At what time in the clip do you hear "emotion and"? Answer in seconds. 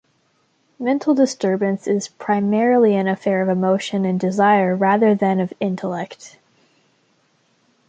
3.49-4.19